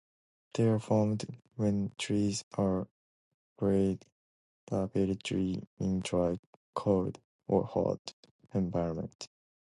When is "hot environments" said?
7.67-9.27